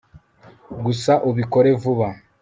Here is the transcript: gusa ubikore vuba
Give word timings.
gusa 0.85 1.11
ubikore 1.29 1.69
vuba 1.83 2.07